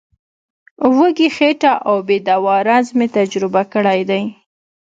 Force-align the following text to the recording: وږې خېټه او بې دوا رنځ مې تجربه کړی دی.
وږې 0.97 1.29
خېټه 1.35 1.73
او 1.87 1.95
بې 2.07 2.17
دوا 2.27 2.55
رنځ 2.67 2.87
مې 2.97 3.07
تجربه 3.17 3.61
کړی 3.73 4.01
دی. 4.09 4.23